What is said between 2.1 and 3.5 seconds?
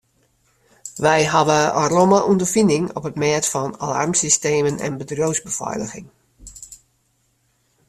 ûnderfining op it mêd